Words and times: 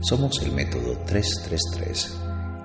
Somos 0.00 0.40
el 0.42 0.52
método 0.52 0.96
333 1.06 2.16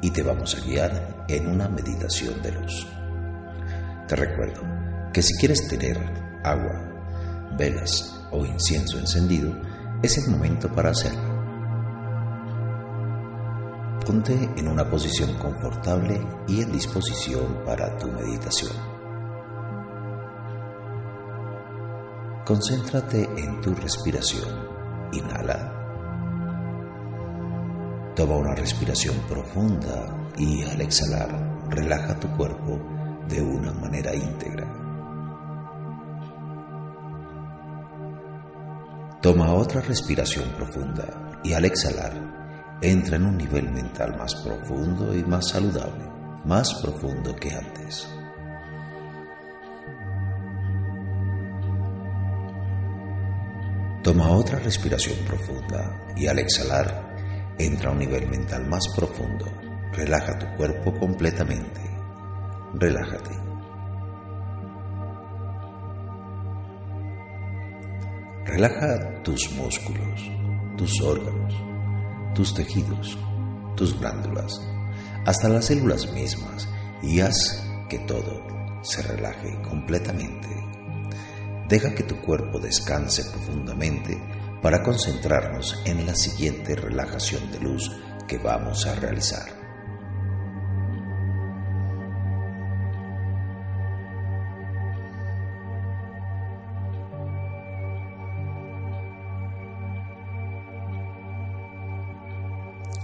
y 0.01 0.11
te 0.11 0.21
vamos 0.21 0.55
a 0.55 0.65
guiar 0.65 1.25
en 1.27 1.47
una 1.47 1.67
meditación 1.67 2.41
de 2.41 2.51
luz. 2.51 2.87
Te 4.07 4.15
recuerdo 4.15 4.61
que 5.13 5.21
si 5.21 5.33
quieres 5.35 5.67
tener 5.67 5.97
agua, 6.43 7.53
velas 7.57 8.27
o 8.31 8.45
incienso 8.45 8.99
encendido, 8.99 9.55
es 10.01 10.17
el 10.17 10.29
momento 10.29 10.67
para 10.69 10.91
hacerlo. 10.91 11.33
Ponte 14.05 14.33
en 14.57 14.67
una 14.67 14.89
posición 14.89 15.33
confortable 15.37 16.19
y 16.47 16.61
en 16.61 16.71
disposición 16.71 17.63
para 17.65 17.97
tu 17.97 18.07
meditación. 18.11 18.73
Concéntrate 22.45 23.23
en 23.37 23.61
tu 23.61 23.73
respiración. 23.73 24.49
Inhala. 25.13 25.72
Toma 28.15 28.35
una 28.35 28.53
respiración 28.53 29.15
profunda 29.27 30.29
y 30.37 30.61
al 30.63 30.81
exhalar 30.81 31.67
relaja 31.69 32.19
tu 32.19 32.29
cuerpo 32.37 32.79
de 33.27 33.41
una 33.41 33.73
manera 33.73 34.13
íntegra. 34.13 34.67
Toma 39.19 39.53
otra 39.53 39.81
respiración 39.81 40.47
profunda 40.49 41.39
y 41.43 41.53
al 41.53 41.65
exhalar 41.65 42.77
entra 42.83 43.15
en 43.15 43.25
un 43.25 43.35
nivel 43.35 43.71
mental 43.71 44.15
más 44.15 44.35
profundo 44.35 45.15
y 45.15 45.23
más 45.23 45.49
saludable, 45.49 46.05
más 46.45 46.71
profundo 46.83 47.35
que 47.35 47.51
antes. 47.55 48.07
Toma 54.03 54.29
otra 54.29 54.59
respiración 54.59 55.17
profunda 55.25 56.13
y 56.15 56.27
al 56.27 56.37
exhalar 56.37 57.12
Entra 57.57 57.89
a 57.89 57.93
un 57.93 57.99
nivel 57.99 58.27
mental 58.27 58.67
más 58.67 58.83
profundo. 58.95 59.45
Relaja 59.93 60.37
tu 60.39 60.47
cuerpo 60.57 60.93
completamente. 60.99 61.81
Relájate. 62.73 63.43
Relaja 68.45 69.23
tus 69.23 69.51
músculos, 69.53 70.29
tus 70.77 71.01
órganos, 71.01 71.55
tus 72.35 72.53
tejidos, 72.53 73.17
tus 73.75 73.99
glándulas, 73.99 74.61
hasta 75.25 75.49
las 75.49 75.65
células 75.65 76.11
mismas 76.11 76.67
y 77.01 77.19
haz 77.21 77.65
que 77.89 77.99
todo 77.99 78.43
se 78.83 79.01
relaje 79.01 79.59
completamente. 79.61 80.47
Deja 81.69 81.95
que 81.95 82.03
tu 82.03 82.19
cuerpo 82.21 82.59
descanse 82.59 83.23
profundamente 83.31 84.21
para 84.63 84.81
concentrarnos 84.81 85.81
en 85.83 86.05
la 86.05 86.15
siguiente 86.15 86.73
relajación 86.75 87.51
de 87.51 87.59
luz 87.59 87.91
que 88.25 88.37
vamos 88.37 88.87
a 88.87 88.95
realizar. 88.95 89.43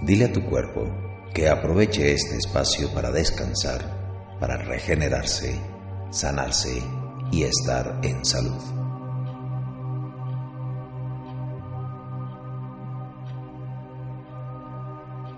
Dile 0.02 0.26
a 0.26 0.32
tu 0.32 0.44
cuerpo 0.46 0.88
que 1.34 1.50
aproveche 1.50 2.14
este 2.14 2.38
espacio 2.38 2.90
para 2.94 3.12
descansar, 3.12 3.82
para 4.40 4.56
regenerarse, 4.56 5.60
sanarse 6.10 6.82
y 7.32 7.44
estar 7.44 8.00
en 8.02 8.24
salud. 8.24 8.79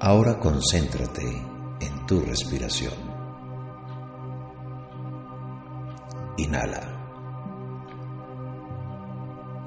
Ahora 0.04 0.40
concéntrate 0.40 1.46
en 1.80 2.06
tu 2.08 2.22
respiración. 2.22 2.96
Inhala. 6.38 6.82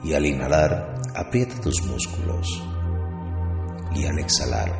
Y 0.02 0.12
al 0.12 0.26
inhalar, 0.26 1.00
aprieta 1.14 1.60
tus 1.60 1.80
músculos. 1.84 2.48
Y 3.94 4.06
al 4.06 4.18
exhalar, 4.18 4.72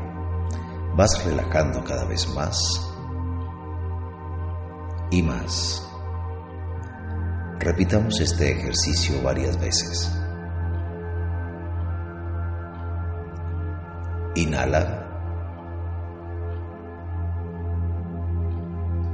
vas 0.96 1.24
relajando 1.24 1.84
cada 1.84 2.04
vez 2.06 2.28
más 2.34 2.58
y 5.12 5.22
más. 5.22 5.88
Repitamos 7.60 8.18
este 8.18 8.58
ejercicio 8.58 9.22
varias 9.22 9.56
veces. 9.60 10.10
Inhala. 14.34 15.13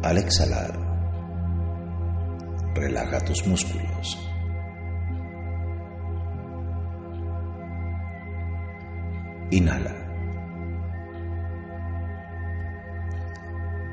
Al 0.03 0.17
exhalar, 0.17 0.73
relaja 2.75 3.21
tus 3.21 3.47
músculos. 3.47 4.19
Inhala. 9.51 9.95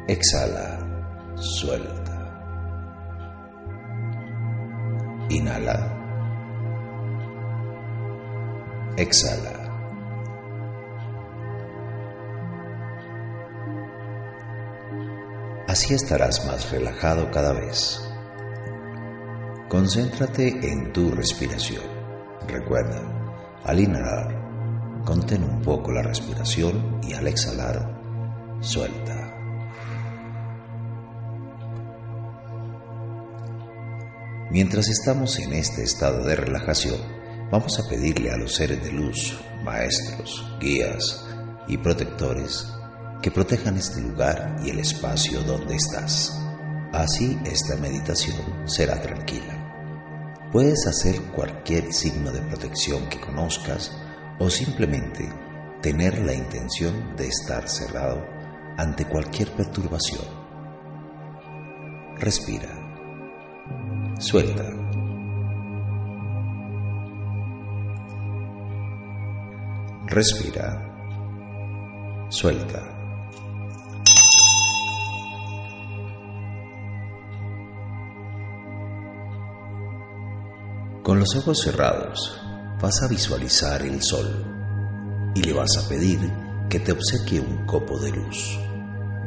Exhala, 0.07 0.79
suelta. 1.35 2.17
Inhala. 5.29 5.93
Exhala. 8.95 9.66
Así 15.77 15.93
estarás 15.93 16.43
más 16.47 16.71
relajado 16.71 17.29
cada 17.29 17.53
vez. 17.53 18.01
Concéntrate 19.69 20.47
en 20.67 20.91
tu 20.91 21.11
respiración. 21.11 21.83
Recuerda, 22.47 22.99
al 23.63 23.79
inhalar, 23.79 25.03
contén 25.05 25.43
un 25.43 25.61
poco 25.61 25.91
la 25.91 26.01
respiración 26.01 26.99
y 27.03 27.13
al 27.13 27.27
exhalar, 27.27 28.01
suelta. 28.59 29.37
Mientras 34.49 34.87
estamos 34.89 35.37
en 35.37 35.53
este 35.53 35.83
estado 35.83 36.23
de 36.23 36.37
relajación, 36.37 36.99
vamos 37.51 37.77
a 37.77 37.87
pedirle 37.87 38.31
a 38.31 38.37
los 38.37 38.55
seres 38.55 38.83
de 38.83 38.93
luz, 38.93 39.39
maestros, 39.63 40.43
guías 40.59 41.23
y 41.67 41.77
protectores 41.77 42.73
que 43.21 43.31
protejan 43.31 43.77
este 43.77 44.01
lugar 44.01 44.57
y 44.63 44.69
el 44.69 44.79
espacio 44.79 45.41
donde 45.41 45.75
estás. 45.75 46.37
Así 46.93 47.37
esta 47.45 47.75
meditación 47.75 48.67
será 48.67 49.01
tranquila. 49.01 50.49
Puedes 50.51 50.87
hacer 50.87 51.21
cualquier 51.35 51.91
signo 51.91 52.31
de 52.31 52.41
protección 52.41 53.07
que 53.09 53.19
conozcas 53.19 53.91
o 54.39 54.49
simplemente 54.49 55.27
tener 55.81 56.19
la 56.19 56.33
intención 56.33 57.15
de 57.15 57.27
estar 57.27 57.67
cerrado 57.67 58.25
ante 58.77 59.05
cualquier 59.05 59.51
perturbación. 59.51 60.25
Respira. 62.17 62.69
Suelta. 64.19 64.63
Respira. 70.07 70.83
Suelta. 72.29 72.96
Con 81.07 81.21
los 81.21 81.33
ojos 81.37 81.61
cerrados 81.61 82.37
vas 82.81 83.01
a 83.01 83.07
visualizar 83.07 83.81
el 83.81 84.03
sol 84.03 84.27
y 85.33 85.41
le 85.41 85.53
vas 85.53 85.69
a 85.77 85.87
pedir 85.87 86.19
que 86.69 86.81
te 86.81 86.91
obsequie 86.91 87.39
un 87.39 87.65
copo 87.65 87.97
de 87.97 88.11
luz, 88.11 88.59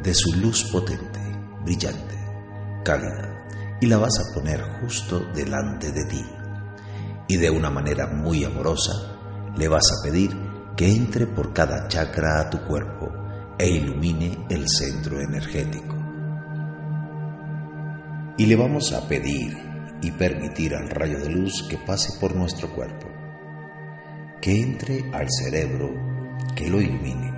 de 0.03 0.13
su 0.13 0.31
luz 0.35 0.63
potente, 0.71 1.19
brillante, 1.65 2.19
cálida 2.85 3.47
y 3.81 3.87
la 3.87 3.97
vas 3.97 4.13
a 4.19 4.31
poner 4.31 4.61
justo 4.79 5.25
delante 5.33 5.91
de 5.91 6.05
ti. 6.05 6.23
Y 7.27 7.37
de 7.37 7.49
una 7.49 7.71
manera 7.71 8.05
muy 8.05 8.43
amorosa 8.43 8.93
le 9.57 9.67
vas 9.67 9.87
a 9.91 10.03
pedir 10.03 10.37
que 10.77 10.87
entre 10.87 11.25
por 11.25 11.51
cada 11.51 11.87
chakra 11.87 12.41
a 12.41 12.49
tu 12.51 12.63
cuerpo 12.63 13.11
e 13.57 13.67
ilumine 13.67 14.45
el 14.51 14.69
centro 14.69 15.19
energético. 15.19 15.95
Y 18.37 18.45
le 18.45 18.55
vamos 18.55 18.93
a 18.93 19.07
pedir 19.07 19.70
y 20.01 20.11
permitir 20.11 20.75
al 20.75 20.89
rayo 20.89 21.19
de 21.19 21.29
luz 21.29 21.67
que 21.69 21.77
pase 21.77 22.19
por 22.19 22.35
nuestro 22.35 22.69
cuerpo, 22.73 23.07
que 24.41 24.61
entre 24.61 25.09
al 25.13 25.27
cerebro, 25.29 25.91
que 26.55 26.69
lo 26.69 26.81
ilumine, 26.81 27.31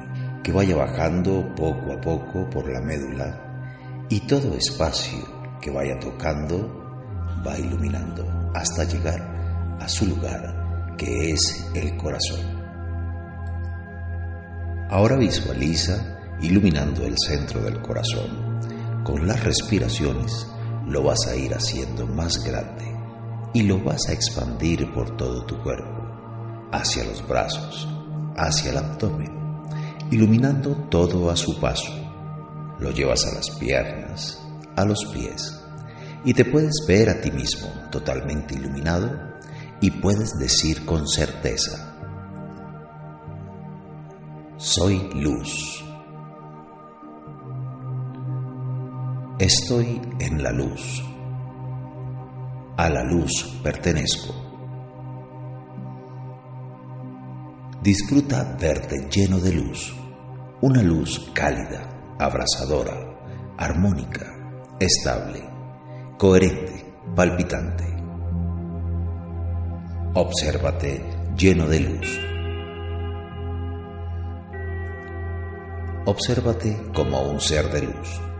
que 0.44 0.52
vaya 0.52 0.76
bajando 0.76 1.54
poco 1.56 1.94
a 1.94 2.02
poco 2.02 2.50
por 2.50 2.72
la 2.72 2.82
médula 2.82 4.06
y 4.10 4.22
todo 4.22 4.56
espacio 4.56 5.20
que 5.62 5.72
vaya 5.72 6.00
tocando 6.00 6.84
va 7.46 7.58
iluminando 7.58 8.52
hasta 8.54 8.84
llegar 8.84 9.78
a 9.80 9.88
su 9.88 10.06
lugar, 10.06 10.96
que 10.98 11.32
es 11.32 11.70
el 11.74 11.98
corazón. 11.98 12.64
Ahora 14.90 15.16
visualiza 15.16 16.20
iluminando 16.42 17.06
el 17.06 17.16
centro 17.18 17.62
del 17.62 17.82
corazón. 17.82 18.62
Con 19.04 19.28
las 19.28 19.44
respiraciones 19.44 20.48
lo 20.86 21.04
vas 21.04 21.28
a 21.28 21.36
ir 21.36 21.54
haciendo 21.54 22.06
más 22.08 22.44
grande 22.44 22.96
y 23.54 23.64
lo 23.64 23.84
vas 23.84 24.08
a 24.10 24.14
expandir 24.14 24.92
por 24.94 25.16
todo 25.16 25.46
tu 25.46 25.62
cuerpo, 25.62 26.06
hacia 26.72 27.04
los 27.04 27.28
brazos, 27.28 27.88
hacia 28.36 28.72
el 28.72 28.78
abdomen, 28.78 29.32
iluminando 30.12 30.76
todo 30.90 31.30
a 31.30 31.36
su 31.36 31.60
paso. 31.60 31.92
Lo 32.80 32.92
llevas 32.92 33.26
a 33.26 33.36
las 33.36 33.50
piernas, 33.52 34.42
a 34.76 34.84
los 34.86 35.06
pies 35.06 35.60
y 36.26 36.34
te 36.34 36.46
puedes 36.46 36.86
ver 36.88 37.10
a 37.10 37.22
ti 37.22 37.32
mismo 37.32 37.68
totalmente 37.92 38.56
iluminado 38.56 39.12
y 39.82 39.92
puedes 39.92 40.32
decir 40.40 40.86
con 40.86 41.08
certeza, 41.08 41.94
soy 44.58 45.10
luz. 45.14 45.84
Estoy 49.44 50.00
en 50.20 50.42
la 50.42 50.54
luz. 50.54 51.04
A 52.78 52.90
la 52.90 53.04
luz 53.04 53.60
pertenezco. 53.62 54.34
Disfruta 57.82 58.56
verte 58.58 59.10
lleno 59.12 59.40
de 59.42 59.52
luz, 59.52 59.94
una 60.62 60.82
luz 60.82 61.30
cálida, 61.34 62.16
abrasadora, 62.18 62.96
armónica, 63.58 64.34
estable, 64.80 65.44
coherente, 66.18 66.96
palpitante. 67.14 67.84
Obsérvate 70.14 71.04
lleno 71.36 71.68
de 71.68 71.80
luz. 71.82 72.20
Obsérvate 76.06 76.82
como 76.94 77.24
un 77.24 77.42
ser 77.42 77.70
de 77.74 77.82
luz. 77.82 78.33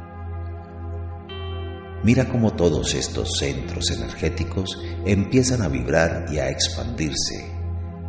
Mira 2.04 2.28
cómo 2.28 2.52
todos 2.52 2.96
estos 2.96 3.38
centros 3.40 3.90
energéticos 3.92 4.78
empiezan 5.06 5.62
a 5.62 5.70
vibrar 5.70 6.26
y 6.30 6.38
a 6.38 6.50
expandirse, 6.50 7.50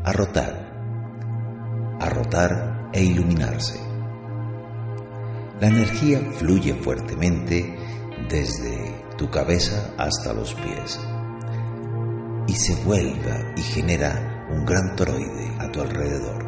a 0.03 0.13
rotar, 0.13 1.97
a 2.01 2.09
rotar 2.09 2.91
e 2.93 3.05
iluminarse. 3.05 3.79
La 5.61 5.69
energía 5.69 6.21
fluye 6.39 6.75
fuertemente 6.75 7.79
desde 8.29 9.01
tu 9.17 9.31
cabeza 9.31 9.95
hasta 9.97 10.33
los 10.33 10.55
pies 10.55 10.99
y 12.49 12.55
se 12.55 12.75
vuelva 12.85 13.55
y 13.57 13.63
genera 13.63 14.49
un 14.51 14.65
gran 14.65 14.97
toroide 14.97 15.55
a 15.61 15.71
tu 15.71 15.81
alrededor. 15.81 16.45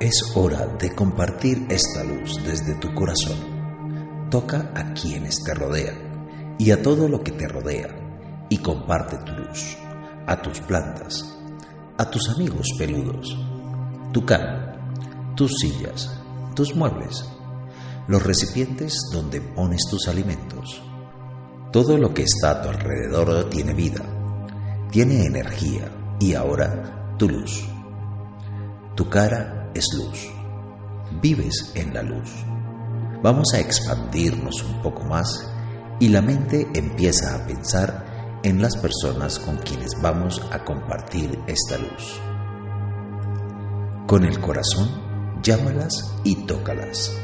Es 0.00 0.32
hora 0.34 0.66
de 0.76 0.92
compartir 0.92 1.66
esta 1.68 2.02
luz 2.02 2.36
desde 2.44 2.74
tu 2.74 2.92
corazón 2.94 3.53
toca 4.34 4.72
a 4.74 4.92
quienes 4.94 5.44
te 5.44 5.54
rodean 5.54 6.56
y 6.58 6.72
a 6.72 6.82
todo 6.82 7.06
lo 7.06 7.22
que 7.22 7.30
te 7.30 7.46
rodea 7.46 7.86
y 8.48 8.58
comparte 8.58 9.16
tu 9.18 9.30
luz, 9.30 9.76
a 10.26 10.42
tus 10.42 10.58
plantas, 10.58 11.38
a 11.96 12.10
tus 12.10 12.28
amigos 12.30 12.66
peludos, 12.76 13.38
tu 14.12 14.26
cama, 14.26 14.74
tus 15.36 15.52
sillas, 15.60 16.20
tus 16.56 16.74
muebles, 16.74 17.24
los 18.08 18.24
recipientes 18.24 18.98
donde 19.12 19.40
pones 19.40 19.82
tus 19.88 20.08
alimentos. 20.08 20.82
Todo 21.70 21.96
lo 21.96 22.12
que 22.12 22.24
está 22.24 22.50
a 22.50 22.62
tu 22.62 22.70
alrededor 22.70 23.48
tiene 23.50 23.72
vida, 23.72 24.02
tiene 24.90 25.26
energía 25.26 25.88
y 26.18 26.34
ahora 26.34 27.14
tu 27.18 27.28
luz. 27.28 27.68
Tu 28.96 29.08
cara 29.08 29.70
es 29.76 29.86
luz. 29.96 30.28
Vives 31.22 31.70
en 31.76 31.94
la 31.94 32.02
luz 32.02 32.44
vamos 33.24 33.54
a 33.54 33.58
expandirnos 33.58 34.62
un 34.64 34.82
poco 34.82 35.02
más 35.04 35.50
y 35.98 36.08
la 36.08 36.20
mente 36.20 36.68
empieza 36.74 37.34
a 37.34 37.46
pensar 37.46 38.40
en 38.42 38.60
las 38.60 38.76
personas 38.76 39.38
con 39.38 39.56
quienes 39.56 39.92
vamos 40.02 40.42
a 40.50 40.62
compartir 40.62 41.38
esta 41.46 41.78
luz. 41.78 42.20
Con 44.06 44.26
el 44.26 44.38
corazón, 44.40 45.40
llámalas 45.42 46.14
y 46.22 46.44
tócalas. 46.44 47.16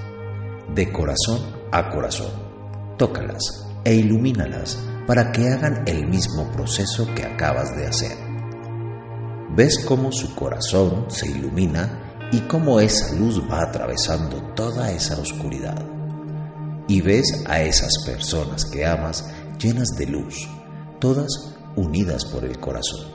De 0.75 0.91
corazón 0.91 1.55
a 1.71 1.91
corazón, 1.91 2.33
tócalas 2.97 3.69
e 3.85 3.97
ilumínalas 3.97 4.83
para 5.07 5.31
que 5.33 5.51
hagan 5.51 5.83
el 5.87 6.07
mismo 6.07 6.51
proceso 6.51 7.07
que 7.15 7.25
acabas 7.25 7.77
de 7.77 7.87
hacer. 7.87 8.17
¿Ves 9.55 9.85
cómo 9.85 10.13
su 10.13 10.35
corazón 10.35 11.11
se 11.11 11.27
ilumina 11.27 12.10
y 12.33 12.41
cómo 12.43 12.79
esa 12.81 13.15
luz 13.15 13.43
va 13.51 13.63
atravesando 13.63 14.41
toda 14.55 14.93
esa 14.93 15.19
oscuridad. 15.19 15.85
Y 16.87 17.01
ves 17.01 17.45
a 17.47 17.61
esas 17.61 17.93
personas 18.05 18.65
que 18.65 18.87
amas 18.87 19.29
llenas 19.59 19.89
de 19.97 20.07
luz, 20.07 20.49
todas 21.01 21.55
unidas 21.77 22.25
por 22.25 22.45
el 22.45 22.59
corazón. 22.59 23.09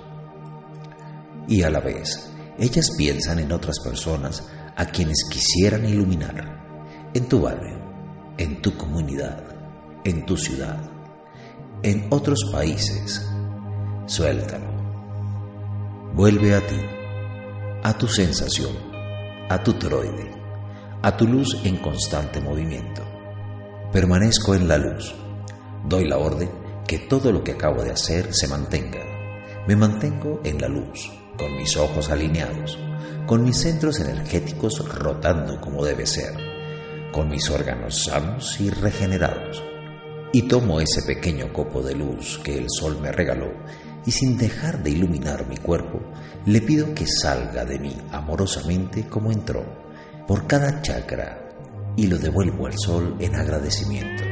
Y 1.47 1.61
a 1.63 1.69
la 1.69 1.79
vez, 1.79 2.29
ellas 2.57 2.91
piensan 2.97 3.39
en 3.39 3.51
otras 3.51 3.79
personas 3.79 4.43
a 4.75 4.85
quienes 4.85 5.23
quisieran 5.29 5.85
iluminar, 5.85 7.11
en 7.13 7.27
tu 7.27 7.41
barrio, 7.41 7.79
en 8.37 8.61
tu 8.61 8.75
comunidad, 8.77 9.43
en 10.03 10.25
tu 10.25 10.35
ciudad, 10.35 10.79
en 11.83 12.07
otros 12.09 12.49
países. 12.51 13.25
Suéltalo. 14.07 14.75
Vuelve 16.13 16.55
a 16.55 16.65
ti, 16.65 16.79
a 17.83 17.97
tu 17.97 18.07
sensación 18.07 18.94
a 19.49 19.61
tu 19.61 19.73
toroide, 19.73 20.31
a 21.01 21.15
tu 21.15 21.27
luz 21.27 21.59
en 21.63 21.77
constante 21.77 22.41
movimiento. 22.41 23.03
Permanezco 23.91 24.55
en 24.55 24.67
la 24.67 24.77
luz. 24.77 25.13
Doy 25.87 26.07
la 26.07 26.17
orden 26.17 26.49
que 26.87 26.99
todo 26.99 27.31
lo 27.31 27.43
que 27.43 27.51
acabo 27.51 27.83
de 27.83 27.91
hacer 27.91 28.33
se 28.33 28.47
mantenga. 28.47 29.03
Me 29.67 29.75
mantengo 29.75 30.41
en 30.43 30.59
la 30.59 30.67
luz, 30.67 31.11
con 31.37 31.55
mis 31.55 31.77
ojos 31.77 32.09
alineados, 32.09 32.77
con 33.27 33.43
mis 33.43 33.57
centros 33.57 33.99
energéticos 33.99 34.83
rotando 34.99 35.61
como 35.61 35.85
debe 35.85 36.07
ser, 36.07 36.33
con 37.11 37.29
mis 37.29 37.49
órganos 37.49 38.05
sanos 38.05 38.59
y 38.59 38.71
regenerados. 38.71 39.61
Y 40.33 40.43
tomo 40.43 40.81
ese 40.81 41.03
pequeño 41.03 41.53
copo 41.53 41.81
de 41.81 41.95
luz 41.95 42.39
que 42.43 42.57
el 42.57 42.65
sol 42.67 42.97
me 42.99 43.11
regaló 43.11 43.51
y 44.05 44.11
sin 44.11 44.37
dejar 44.37 44.83
de 44.83 44.91
iluminar 44.91 45.47
mi 45.47 45.57
cuerpo, 45.57 45.99
le 46.45 46.61
pido 46.61 46.93
que 46.93 47.05
salga 47.07 47.65
de 47.65 47.79
mí 47.79 47.97
amorosamente 48.11 49.07
como 49.07 49.31
entró, 49.31 49.63
por 50.27 50.47
cada 50.47 50.81
chakra, 50.81 51.49
y 51.95 52.07
lo 52.07 52.17
devuelvo 52.17 52.67
al 52.67 52.77
sol 52.77 53.15
en 53.19 53.35
agradecimiento. 53.35 54.23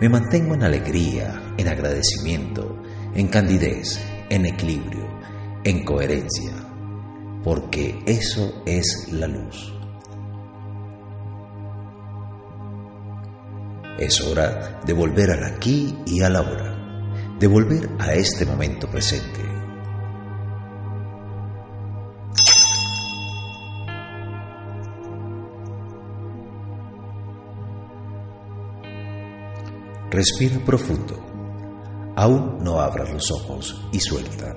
Me 0.00 0.08
mantengo 0.08 0.54
en 0.54 0.62
alegría, 0.62 1.54
en 1.56 1.68
agradecimiento, 1.68 2.82
en 3.14 3.28
candidez, 3.28 3.98
en 4.30 4.46
equilibrio, 4.46 5.06
en 5.64 5.84
coherencia, 5.84 6.52
porque 7.42 7.98
eso 8.06 8.62
es 8.66 9.08
la 9.12 9.26
luz. 9.26 9.72
Es 13.98 14.20
hora 14.20 14.80
de 14.84 14.92
volver 14.92 15.30
al 15.30 15.44
aquí 15.44 15.96
y 16.06 16.20
a 16.20 16.28
la 16.28 16.42
hora 16.42 16.75
de 17.38 17.46
volver 17.46 17.90
a 17.98 18.14
este 18.14 18.46
momento 18.46 18.88
presente. 18.88 19.40
Respira 30.10 30.58
profundo. 30.64 31.22
Aún 32.16 32.58
no 32.64 32.80
abras 32.80 33.12
los 33.12 33.30
ojos 33.30 33.88
y 33.92 34.00
suelta. 34.00 34.56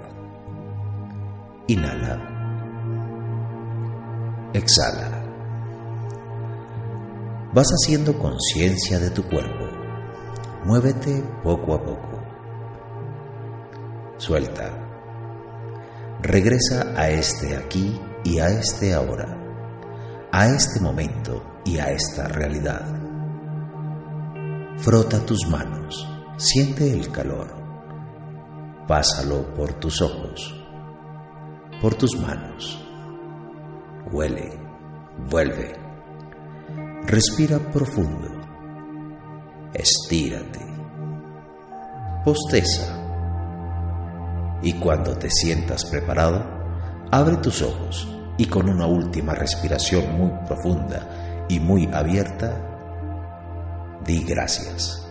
Inhala. 1.67 2.17
Exhala. 4.53 5.25
Vas 7.53 7.67
haciendo 7.67 8.17
conciencia 8.17 8.99
de 8.99 9.09
tu 9.09 9.23
cuerpo 9.23 9.79
Muévete 10.65 11.23
poco 11.41 11.73
a 11.73 11.81
poco. 11.81 12.18
Suelta. 14.19 14.69
Regresa 16.21 16.93
a 16.97 17.09
este 17.09 17.55
aquí 17.55 17.97
y 18.25 18.39
a 18.39 18.49
este 18.49 18.93
ahora, 18.93 19.37
a 20.29 20.49
este 20.49 20.81
momento 20.81 21.61
y 21.63 21.77
a 21.77 21.85
esta 21.85 22.27
realidad. 22.27 22.85
Frota 24.79 25.25
tus 25.25 25.47
manos, 25.47 26.05
siente 26.35 26.91
el 26.91 27.09
calor. 27.13 27.47
Pásalo 28.89 29.53
por 29.53 29.75
tus 29.75 30.01
ojos, 30.01 30.53
por 31.81 31.95
tus 31.95 32.19
manos. 32.19 32.85
Huele, 34.11 34.59
vuelve. 35.29 35.77
Respira 37.05 37.57
profundo. 37.71 38.29
Estírate. 39.73 40.59
Posteza. 42.25 42.98
Y 44.61 44.73
cuando 44.73 45.17
te 45.17 45.29
sientas 45.29 45.85
preparado, 45.85 46.43
abre 47.11 47.37
tus 47.37 47.61
ojos 47.61 48.07
y 48.37 48.45
con 48.45 48.69
una 48.69 48.85
última 48.85 49.33
respiración 49.33 50.17
muy 50.17 50.31
profunda 50.45 51.45
y 51.49 51.59
muy 51.59 51.89
abierta, 51.91 52.55
di 54.05 54.23
gracias. 54.23 55.08